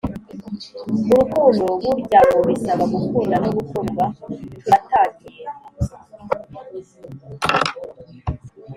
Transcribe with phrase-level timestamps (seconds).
[1.05, 4.03] murukundo bury a ngo bisaba gukunda no gukundwa
[4.61, 5.41] turatangiye